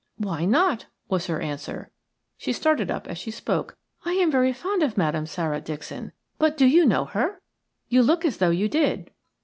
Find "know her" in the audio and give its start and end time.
6.87-7.39